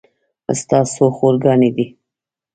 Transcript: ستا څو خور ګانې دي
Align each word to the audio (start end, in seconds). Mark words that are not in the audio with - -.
ستا 0.59 0.79
څو 0.93 1.05
خور 1.15 1.35
ګانې 1.43 1.69
دي 1.75 1.85